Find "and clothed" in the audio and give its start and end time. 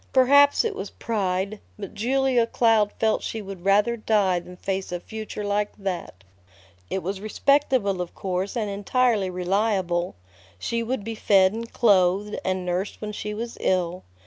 11.53-12.39